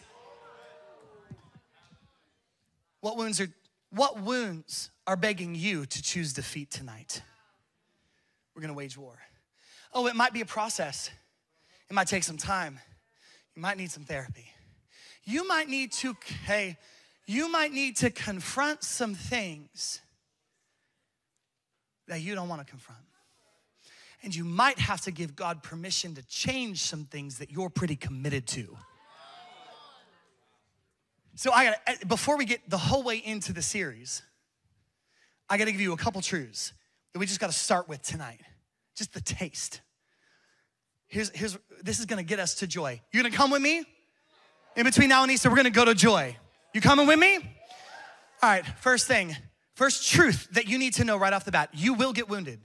[3.00, 3.48] What wounds are
[3.90, 7.22] what wounds are begging you to choose defeat tonight?
[8.54, 9.18] We're going to wage war.
[9.92, 11.10] Oh, it might be a process.
[11.90, 12.78] It might take some time.
[13.56, 14.46] You might need some therapy.
[15.24, 16.78] You might need to hey,
[17.26, 20.00] you might need to confront some things
[22.06, 23.07] that you don't want to confront.
[24.22, 27.96] And you might have to give God permission to change some things that you're pretty
[27.96, 28.76] committed to.
[31.36, 34.22] So I got to eh, before we get the whole way into the series,
[35.48, 36.72] I got to give you a couple truths
[37.12, 38.40] that we just got to start with tonight.
[38.96, 39.80] Just the taste.
[41.06, 43.00] Here's, here's this is to get us to joy.
[43.12, 43.84] You going to come with me?
[44.76, 46.36] In between now and Easter, we're to go to joy.
[46.74, 47.36] You coming with me?
[47.36, 49.36] All right, first thing,
[49.74, 52.60] first truth that you need to know right off the bat, you will get wounded.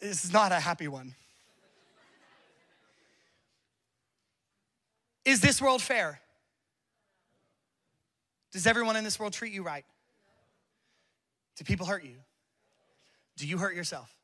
[0.00, 1.14] This is not a happy one.
[5.24, 6.20] Is this world fair?
[8.52, 9.84] Does everyone in this world treat you right?
[11.56, 12.14] Do people hurt you?
[13.36, 14.14] Do you hurt yourself?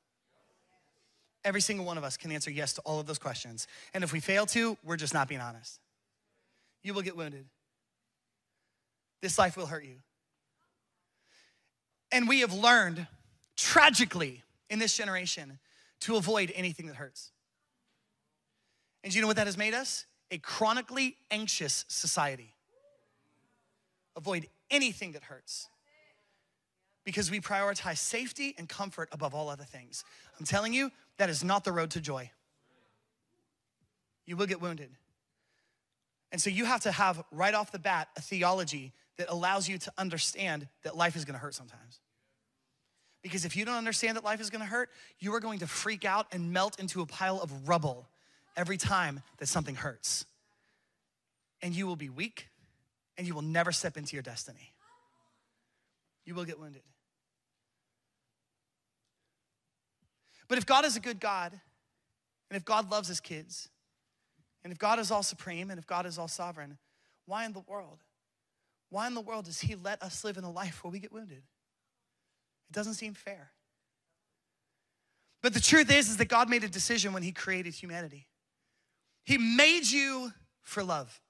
[1.45, 3.67] Every single one of us can answer yes to all of those questions.
[3.93, 5.79] And if we fail to, we're just not being honest.
[6.83, 7.45] You will get wounded.
[9.21, 9.97] This life will hurt you.
[12.11, 13.07] And we have learned
[13.57, 15.59] tragically in this generation
[16.05, 17.33] to avoid anything that hurts.
[19.03, 20.05] And do you know what that has made us?
[20.31, 22.55] A chronically anxious society.
[24.17, 25.69] Avoid anything that hurts
[27.05, 30.05] because we prioritize safety and comfort above all other things.
[30.39, 32.31] I'm telling you, that is not the road to joy.
[34.27, 34.91] You will get wounded.
[36.33, 39.79] And so you have to have right off the bat a theology that allows you
[39.79, 42.01] to understand that life is gonna hurt sometimes.
[43.25, 46.05] Because if you don't understand that life is gonna hurt, you are going to freak
[46.05, 48.07] out and melt into a pile of rubble
[48.55, 50.27] every time that something hurts.
[51.63, 52.49] And you will be weak
[53.17, 54.75] and you will never step into your destiny.
[56.27, 56.83] You will get wounded.
[60.47, 61.53] But if God is a good God,
[62.51, 63.71] and if God loves his kids,
[64.63, 66.77] and if God is all supreme, and if God is all sovereign,
[67.25, 68.01] why in the world?
[68.91, 71.11] Why in the world does he let us live in a life where we get
[71.11, 71.43] wounded?
[72.71, 73.51] It doesn't seem fair.
[75.43, 78.27] But the truth is, is that God made a decision when He created humanity.
[79.25, 81.21] He made you for love.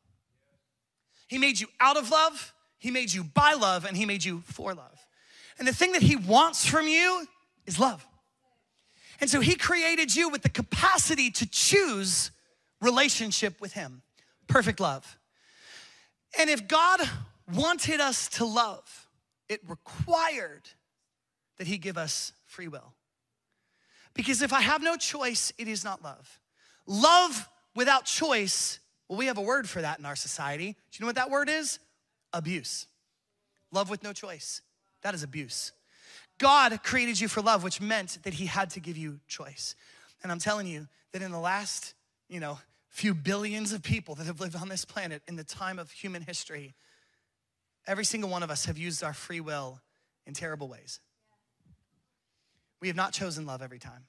[1.26, 4.42] He made you out of love, He made you by love, and He made you
[4.46, 5.04] for love.
[5.58, 7.26] And the thing that He wants from you
[7.66, 8.06] is love.
[9.20, 12.30] And so He created you with the capacity to choose
[12.80, 14.02] relationship with Him,
[14.46, 15.18] perfect love.
[16.38, 17.00] And if God
[17.52, 19.08] wanted us to love,
[19.48, 20.62] it required
[21.58, 22.94] that He give us free will.
[24.14, 26.38] Because if I have no choice, it is not love.
[26.86, 30.72] Love without choice, well, we have a word for that in our society.
[30.72, 31.78] Do you know what that word is?
[32.32, 32.86] Abuse.
[33.72, 34.62] Love with no choice.
[35.02, 35.72] That is abuse.
[36.38, 39.74] God created you for love, which meant that He had to give you choice.
[40.22, 41.94] And I'm telling you that in the last,
[42.28, 45.78] you know, few billions of people that have lived on this planet in the time
[45.78, 46.74] of human history,
[47.86, 49.80] every single one of us have used our free will
[50.26, 51.00] in terrible ways.
[52.84, 54.04] We have not chosen love every time.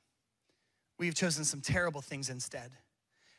[1.00, 2.72] We have chosen some terrible things instead.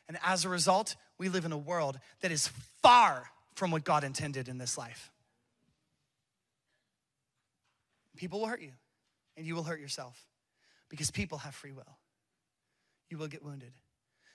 [0.07, 2.47] And as a result, we live in a world that is
[2.81, 5.11] far from what God intended in this life.
[8.15, 8.71] People will hurt you,
[9.37, 10.25] and you will hurt yourself
[10.89, 11.99] because people have free will.
[13.11, 13.73] You will get wounded.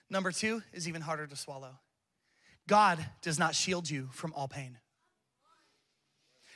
[0.09, 1.81] Number two is even harder to swallow.
[2.69, 4.79] God does not shield you from all pain.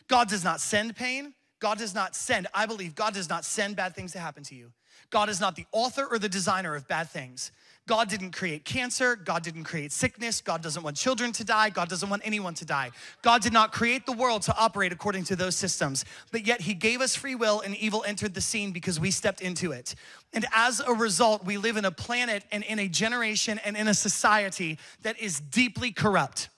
[0.06, 1.34] God does not send pain.
[1.58, 4.54] God does not send, I believe, God does not send bad things to happen to
[4.54, 4.72] you.
[5.10, 7.50] God is not the author or the designer of bad things.
[7.86, 9.14] God didn't create cancer.
[9.14, 10.40] God didn't create sickness.
[10.40, 11.70] God doesn't want children to die.
[11.70, 12.90] God doesn't want anyone to die.
[13.22, 16.04] God did not create the world to operate according to those systems.
[16.32, 19.40] But yet, He gave us free will, and evil entered the scene because we stepped
[19.40, 19.94] into it.
[20.32, 23.86] And as a result, we live in a planet and in a generation and in
[23.86, 26.48] a society that is deeply corrupt.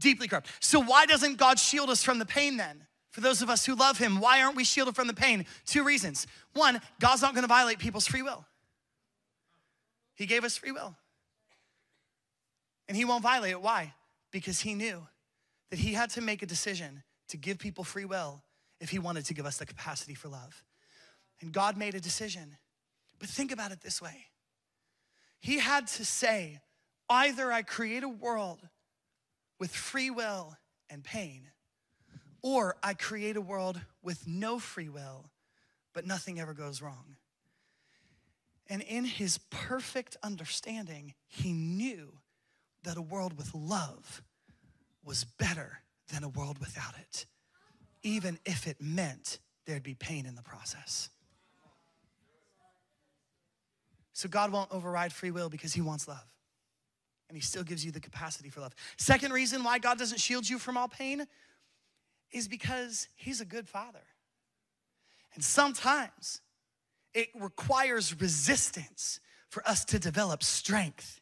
[0.00, 0.48] Deeply corrupt.
[0.60, 2.86] So, why doesn't God shield us from the pain then?
[3.10, 5.44] For those of us who love Him, why aren't we shielded from the pain?
[5.66, 6.26] Two reasons.
[6.54, 8.44] One, God's not gonna violate people's free will.
[10.14, 10.96] He gave us free will.
[12.88, 13.62] And He won't violate it.
[13.62, 13.94] Why?
[14.30, 15.06] Because He knew
[15.70, 18.42] that He had to make a decision to give people free will
[18.80, 20.62] if He wanted to give us the capacity for love.
[21.40, 22.56] And God made a decision.
[23.18, 24.26] But think about it this way
[25.40, 26.60] He had to say,
[27.08, 28.60] either I create a world
[29.60, 30.56] with free will
[30.88, 31.42] and pain,
[32.42, 35.26] or I create a world with no free will,
[35.92, 37.16] but nothing ever goes wrong.
[38.68, 42.14] And in his perfect understanding, he knew
[42.84, 44.22] that a world with love
[45.04, 45.82] was better
[46.12, 47.26] than a world without it,
[48.02, 51.10] even if it meant there'd be pain in the process.
[54.12, 56.24] So God won't override free will because he wants love.
[57.30, 58.74] And he still gives you the capacity for love.
[58.96, 61.28] Second reason why God doesn't shield you from all pain
[62.32, 64.02] is because he's a good father.
[65.36, 66.40] And sometimes
[67.14, 71.19] it requires resistance for us to develop strength.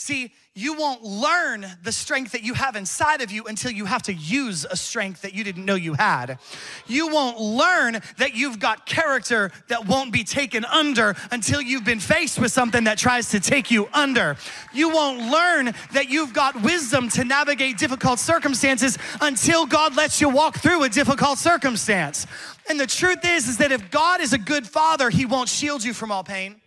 [0.00, 4.00] See, you won't learn the strength that you have inside of you until you have
[4.04, 6.38] to use a strength that you didn't know you had.
[6.86, 12.00] You won't learn that you've got character that won't be taken under until you've been
[12.00, 14.38] faced with something that tries to take you under.
[14.72, 20.30] You won't learn that you've got wisdom to navigate difficult circumstances until God lets you
[20.30, 22.26] walk through a difficult circumstance.
[22.70, 25.84] And the truth is is that if God is a good father, he won't shield
[25.84, 26.58] you from all pain.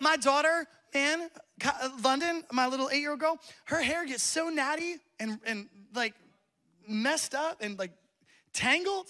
[0.00, 1.30] My daughter, man,
[1.62, 5.68] Uh, London, my little eight year old girl, her hair gets so natty and, and
[5.94, 6.14] like
[6.88, 7.92] messed up and like
[8.52, 9.08] tangled.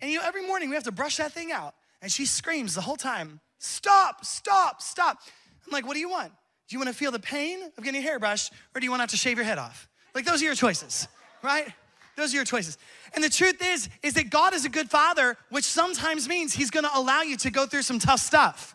[0.00, 1.74] And you know, every morning we have to brush that thing out.
[2.00, 5.18] And she screams the whole time, Stop, stop, stop.
[5.64, 6.32] I'm like, What do you want?
[6.68, 8.90] Do you want to feel the pain of getting your hair brushed or do you
[8.90, 9.88] want to have to shave your head off?
[10.14, 11.06] Like, those are your choices,
[11.42, 11.68] right?
[12.16, 12.78] Those are your choices.
[13.14, 16.70] And the truth is, is that God is a good father, which sometimes means he's
[16.70, 18.74] gonna allow you to go through some tough stuff.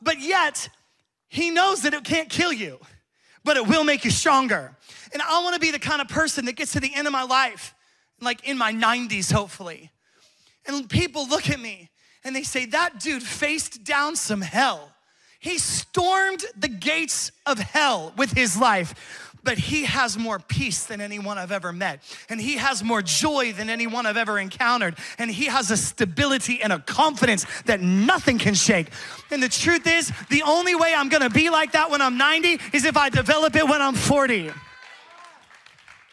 [0.00, 0.68] But yet,
[1.32, 2.78] he knows that it can't kill you,
[3.42, 4.76] but it will make you stronger.
[5.14, 7.22] And I wanna be the kind of person that gets to the end of my
[7.22, 7.74] life,
[8.20, 9.90] like in my 90s, hopefully.
[10.66, 11.88] And people look at me
[12.22, 14.92] and they say, That dude faced down some hell.
[15.40, 21.00] He stormed the gates of hell with his life but he has more peace than
[21.00, 22.02] anyone I've ever met.
[22.28, 24.96] And he has more joy than anyone I've ever encountered.
[25.18, 28.88] And he has a stability and a confidence that nothing can shake.
[29.30, 32.58] And the truth is, the only way I'm gonna be like that when I'm 90
[32.72, 34.52] is if I develop it when I'm 40.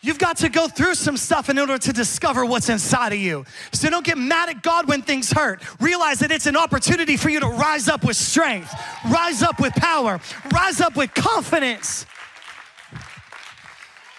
[0.02, 3.44] You've got to go through some stuff in order to discover what's inside of you.
[3.74, 5.62] So don't get mad at God when things hurt.
[5.82, 8.74] Realize that it's an opportunity for you to rise up with strength,
[9.12, 10.22] rise up with power,
[10.54, 12.06] rise up with confidence.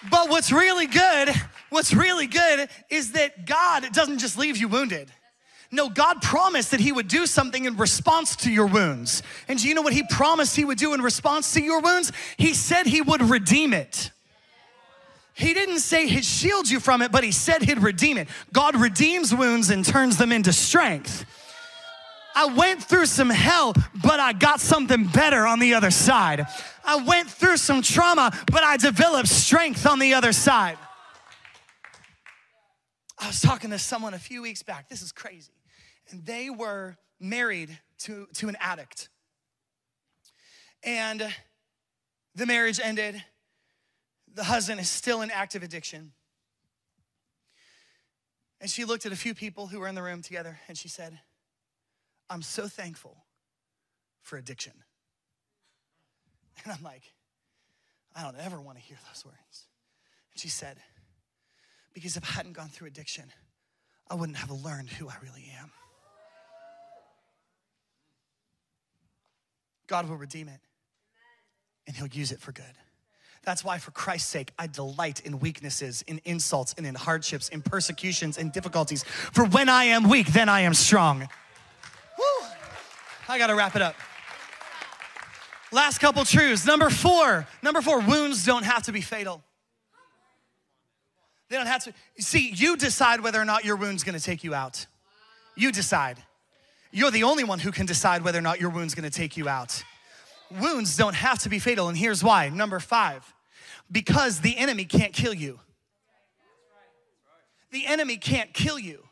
[0.09, 1.35] But what's really good,
[1.69, 5.11] what's really good is that God doesn't just leave you wounded.
[5.73, 9.23] No, God promised that He would do something in response to your wounds.
[9.47, 12.13] And do you know what He promised He would do in response to your wounds?
[12.39, 14.11] He said He would redeem it.
[15.33, 18.29] He didn't say He'd shield you from it, but He said He'd redeem it.
[18.53, 21.25] God redeems wounds and turns them into strength.
[22.35, 26.47] I went through some hell, but I got something better on the other side.
[26.85, 30.79] I went through some trauma, but I developed strength on the other side.
[33.19, 34.89] I was talking to someone a few weeks back.
[34.89, 35.53] This is crazy.
[36.11, 39.09] And they were married to, to an addict.
[40.83, 41.33] And
[42.35, 43.23] the marriage ended.
[44.33, 46.13] The husband is still in active addiction.
[48.61, 50.89] And she looked at a few people who were in the room together and she
[50.89, 51.19] said,
[52.29, 53.25] I'm so thankful
[54.23, 54.73] for addiction.
[56.65, 57.03] And I'm like,
[58.15, 59.67] I don't ever want to hear those words.
[60.33, 60.77] And she said,
[61.95, 63.25] Because if I hadn't gone through addiction,
[64.11, 65.71] I wouldn't have learned who I really am.
[69.87, 70.61] God will redeem it
[71.87, 72.65] and He'll use it for good.
[73.43, 77.63] That's why, for Christ's sake, I delight in weaknesses, in insults, and in hardships, in
[77.63, 79.03] persecutions, and difficulties.
[79.03, 81.21] For when I am weak, then I am strong.
[81.21, 82.47] Woo!
[83.29, 83.95] I gotta wrap it up.
[85.73, 86.67] Last couple truths.
[86.67, 89.43] Number four, number four, wounds don't have to be fatal.
[91.49, 91.93] They don't have to.
[92.19, 94.87] See, you decide whether or not your wound's gonna take you out.
[95.57, 96.19] You decide.
[96.93, 99.49] You're the only one who can decide whether or not your wound's gonna take you
[99.49, 99.83] out.
[100.61, 102.49] Wounds don't have to be fatal, and here's why.
[102.49, 103.33] Number five,
[103.91, 105.61] because the enemy can't kill you.
[107.71, 109.05] The enemy can't kill you.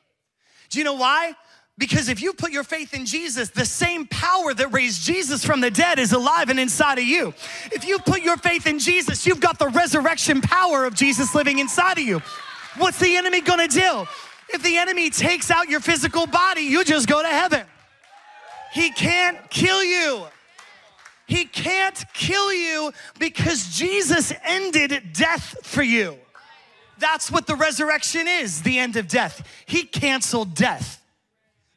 [0.70, 1.34] Do you know why?
[1.78, 5.60] Because if you put your faith in Jesus, the same power that raised Jesus from
[5.60, 7.32] the dead is alive and inside of you.
[7.70, 11.60] If you put your faith in Jesus, you've got the resurrection power of Jesus living
[11.60, 12.20] inside of you.
[12.78, 14.06] What's the enemy gonna do?
[14.48, 17.64] If the enemy takes out your physical body, you just go to heaven.
[18.72, 20.24] He can't kill you.
[21.28, 26.16] He can't kill you because Jesus ended death for you.
[26.98, 29.46] That's what the resurrection is the end of death.
[29.66, 30.97] He canceled death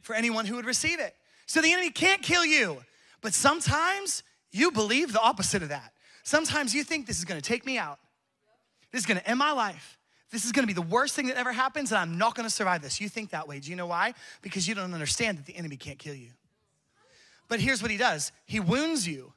[0.01, 1.15] for anyone who would receive it.
[1.45, 2.83] So the enemy can't kill you.
[3.21, 5.93] But sometimes you believe the opposite of that.
[6.23, 7.99] Sometimes you think this is gonna take me out,
[8.91, 9.97] this is gonna end my life.
[10.31, 12.81] This is gonna be the worst thing that ever happens, and I'm not gonna survive
[12.81, 13.01] this.
[13.01, 13.59] You think that way.
[13.59, 14.13] Do you know why?
[14.41, 16.29] Because you don't understand that the enemy can't kill you.
[17.49, 19.33] But here's what he does he wounds you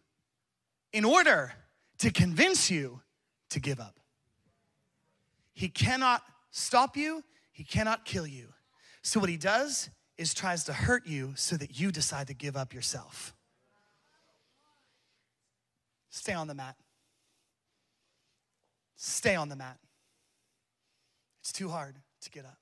[0.93, 1.53] in order
[1.99, 3.01] to convince you
[3.51, 3.99] to give up.
[5.53, 8.49] He cannot stop you, he cannot kill you.
[9.03, 12.57] So, what he does is tries to hurt you so that you decide to give
[12.57, 13.35] up yourself.
[16.11, 16.77] Stay on the mat.
[18.97, 19.79] Stay on the mat.
[21.41, 22.59] It's too hard to get up.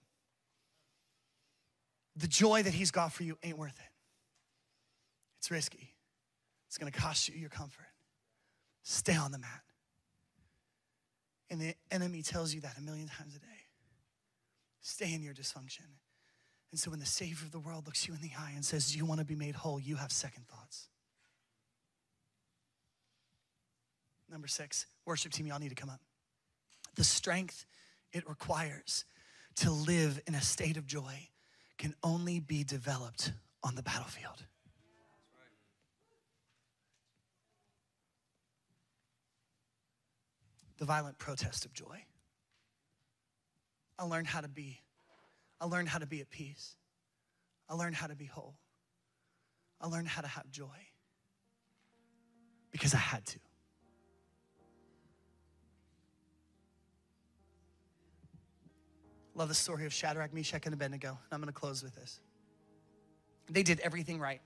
[2.17, 3.93] The joy that he's got for you ain't worth it.
[5.39, 5.95] It's risky.
[6.69, 7.87] It's gonna cost you your comfort.
[8.83, 9.63] Stay on the mat.
[11.51, 13.47] And the enemy tells you that a million times a day.
[14.81, 15.87] Stay in your dysfunction.
[16.73, 18.97] And so when the Savior of the world looks you in the eye and says,
[18.97, 19.79] you want to be made whole?
[19.79, 20.89] You have second thoughts.
[24.31, 26.01] Number six, worship team, y'all need to come up.
[26.95, 27.67] The strength
[28.11, 29.05] it requires
[29.57, 31.29] to live in a state of joy
[31.77, 34.47] can only be developed on the battlefield.
[40.79, 42.05] The violent protest of joy.
[43.99, 44.81] I learned how to be.
[45.63, 46.75] I learned how to be at peace.
[47.69, 48.57] I learned how to be whole.
[49.81, 50.67] I learned how to have joy
[52.73, 53.39] because I had to.
[59.37, 61.11] Love the story of Shadrach, Meshach, and Abednego.
[61.11, 62.19] And I'm going to close with this.
[63.49, 64.41] They did everything right,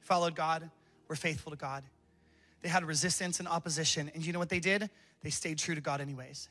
[0.00, 0.70] followed God,
[1.08, 1.84] were faithful to God.
[2.60, 4.10] They had resistance and opposition.
[4.14, 4.90] And you know what they did?
[5.22, 6.50] They stayed true to God, anyways.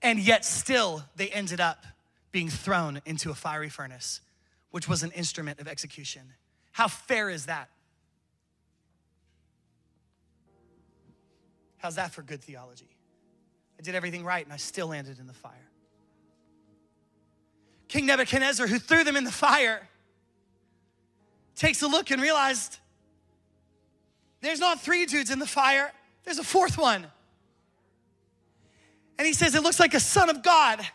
[0.00, 1.84] And yet, still, they ended up
[2.32, 4.20] being thrown into a fiery furnace,
[4.70, 6.22] which was an instrument of execution.
[6.72, 7.68] How fair is that?
[11.78, 12.88] How's that for good theology?
[13.78, 15.54] I did everything right and I still landed in the fire.
[17.88, 19.88] King Nebuchadnezzar, who threw them in the fire,
[21.56, 22.78] takes a look and realized
[24.42, 25.92] there's not three dudes in the fire,
[26.24, 27.06] there's a fourth one.
[29.18, 30.86] And he says, It looks like a son of God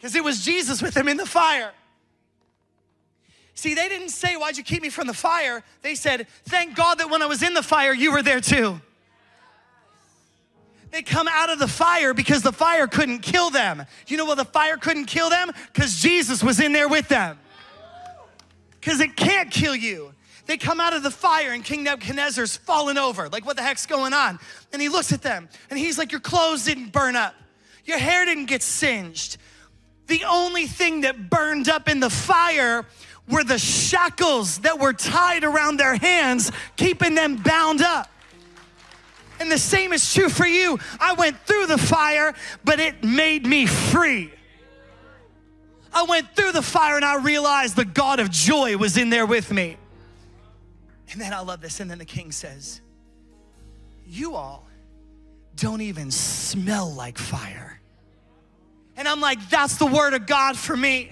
[0.00, 1.72] because it was Jesus with them in the fire.
[3.52, 5.62] See, they didn't say, Why'd you keep me from the fire?
[5.82, 8.80] They said, Thank God that when I was in the fire, you were there too.
[10.90, 13.84] They come out of the fire because the fire couldn't kill them.
[14.06, 15.50] You know why the fire couldn't kill them?
[15.72, 17.38] Because Jesus was in there with them.
[18.80, 20.14] Because it can't kill you.
[20.46, 23.28] They come out of the fire and King Nebuchadnezzar's fallen over.
[23.28, 24.38] Like, what the heck's going on?
[24.72, 27.34] And he looks at them and he's like, Your clothes didn't burn up,
[27.84, 29.36] your hair didn't get singed.
[30.10, 32.84] The only thing that burned up in the fire
[33.28, 38.10] were the shackles that were tied around their hands, keeping them bound up.
[39.38, 40.80] And the same is true for you.
[40.98, 42.34] I went through the fire,
[42.64, 44.32] but it made me free.
[45.92, 49.26] I went through the fire and I realized the God of joy was in there
[49.26, 49.76] with me.
[51.12, 51.78] And then I love this.
[51.78, 52.80] And then the king says,
[54.04, 54.66] You all
[55.54, 57.79] don't even smell like fire.
[59.00, 61.08] And I'm like, That's the word of God for me.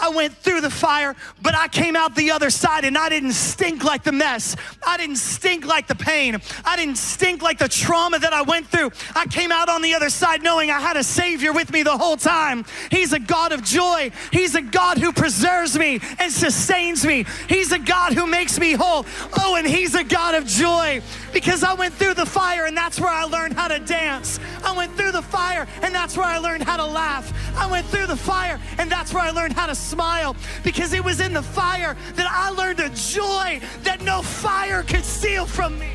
[0.00, 3.32] I went through the fire, but I came out the other side and I didn't
[3.32, 4.56] stink like the mess.
[4.86, 6.38] I didn't stink like the pain.
[6.64, 8.90] I didn't stink like the trauma that I went through.
[9.14, 11.96] I came out on the other side knowing I had a Savior with me the
[11.96, 12.64] whole time.
[12.90, 14.10] He's a God of joy.
[14.32, 17.24] He's a God who preserves me and sustains me.
[17.48, 19.04] He's a God who makes me whole.
[19.38, 22.98] Oh, and He's a God of joy because I went through the fire and that's
[23.00, 24.40] where I learned how to dance.
[24.64, 27.32] I went through the fire and that's where I learned how to laugh.
[27.56, 31.04] I went through the fire and that's where I learned how to smile because it
[31.04, 35.78] was in the fire that I learned a joy that no fire could steal from
[35.78, 35.90] me.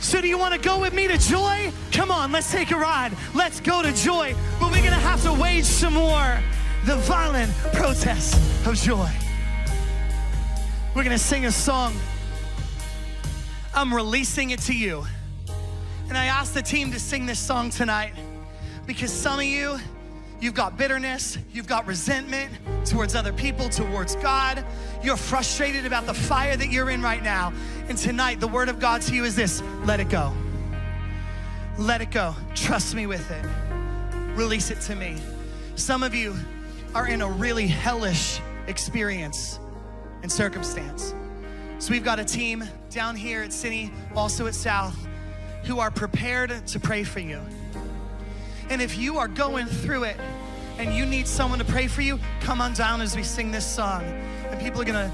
[0.00, 1.72] So, do you want to go with me to joy?
[1.92, 3.12] Come on, let's take a ride.
[3.34, 4.34] Let's go to joy.
[4.60, 6.40] But we're going to have to wage some more
[6.84, 8.34] the violent protests
[8.66, 9.10] of joy.
[10.94, 11.94] We're going to sing a song.
[13.74, 15.04] I'm releasing it to you.
[16.08, 18.14] And I asked the team to sing this song tonight
[18.88, 19.78] because some of you,
[20.40, 22.50] you've got bitterness, you've got resentment
[22.86, 24.64] towards other people, towards God.
[25.02, 27.52] You're frustrated about the fire that you're in right now.
[27.88, 30.32] And tonight, the word of God to you is this let it go.
[31.76, 32.34] Let it go.
[32.54, 33.44] Trust me with it.
[34.34, 35.18] Release it to me.
[35.76, 36.34] Some of you
[36.94, 39.60] are in a really hellish experience
[40.22, 41.14] and circumstance.
[41.78, 44.96] So we've got a team down here at City, also at South,
[45.64, 47.38] who are prepared to pray for you.
[48.70, 50.16] And if you are going through it
[50.78, 53.66] and you need someone to pray for you, come on down as we sing this
[53.66, 54.02] song.
[54.50, 55.12] And people are gonna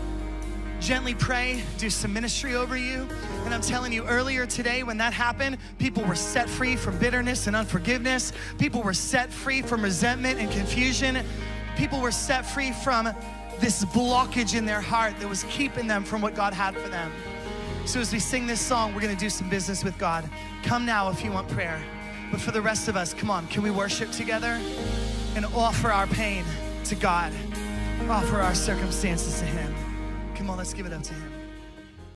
[0.81, 3.09] gently pray, do some ministry over you.
[3.45, 7.47] And I'm telling you, earlier today, when that happened, people were set free from bitterness
[7.47, 8.33] and unforgiveness.
[8.59, 11.25] People were set free from resentment and confusion.
[11.77, 13.09] People were set free from
[13.61, 17.11] this blockage in their heart that was keeping them from what God had for them.
[17.87, 20.29] So, as we sing this song, we're gonna do some business with God.
[20.63, 21.83] Come now if you want prayer.
[22.35, 24.61] But for the rest of us, come on, can we worship together
[25.37, 26.45] and offer our pain
[26.87, 27.33] to God?
[28.09, 29.73] Offer our circumstances to Him.
[30.35, 31.34] Come on, let's give it up to Him.